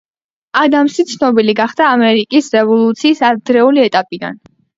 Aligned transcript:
ადამსი 0.61 1.03
ცნობილი 1.11 1.55
გახდა 1.59 1.89
ამერიკის 1.97 2.49
რევოლუციის 2.57 3.23
ადრეული 3.29 3.87
ეტაპიდან. 3.91 4.43